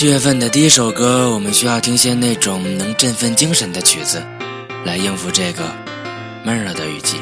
[0.00, 4.22] 七月份的第一首歌，我们需要听些那种能振奋精神的曲子，
[4.84, 5.62] 来应付这个
[6.44, 7.16] 闷热的雨季。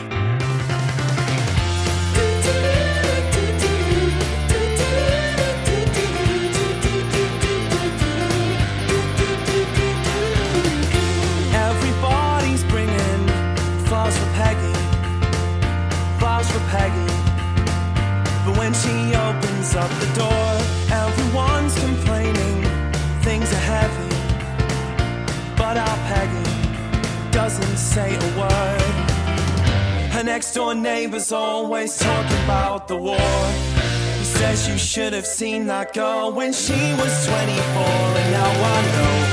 [27.49, 28.81] say a word.
[30.11, 33.17] Her next door neighbor's always talking about the war.
[34.17, 38.81] He says you should have seen that girl when she was 24, and now I
[38.95, 39.28] know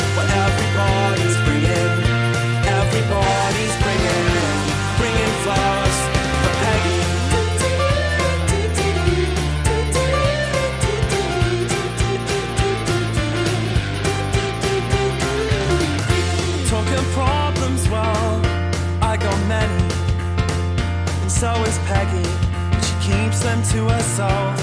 [21.36, 22.28] so is Peggy.
[22.70, 24.56] But she keeps them to herself.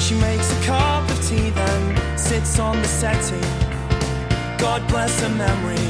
[0.00, 3.48] She makes a cup of tea, then sits on the settee.
[4.58, 5.88] God bless her memory.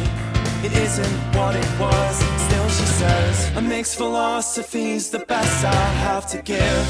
[0.67, 2.15] It isn't what it was.
[2.47, 6.87] Still, she says, a mixed philosophy's the best I have to give.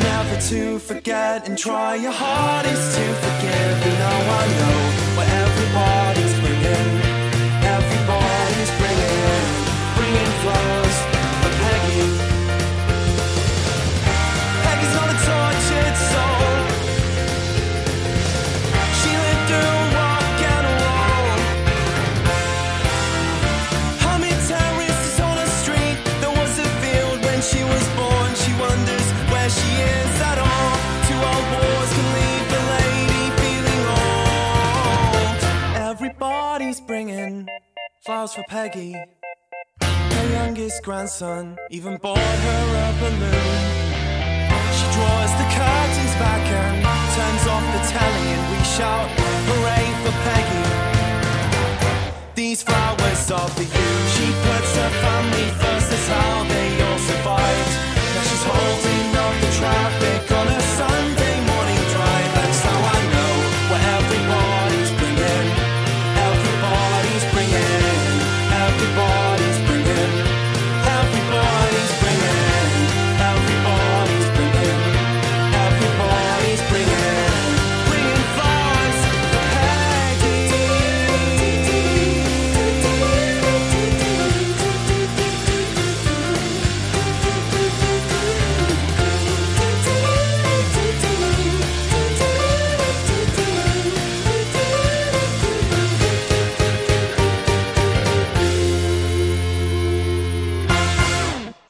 [0.00, 3.76] Never to forget and try your hardest to forgive.
[3.88, 4.78] And now I know
[5.16, 7.05] what everybody's bringing.
[37.36, 37.48] Bringing
[38.04, 38.94] flowers for Peggy.
[39.80, 43.64] Her youngest grandson even bought her a balloon.
[44.76, 46.84] She draws the curtains back and
[47.16, 49.08] turns off the telly, and we shout,
[49.48, 50.66] Hooray for Peggy!
[52.34, 54.15] These flowers are for you.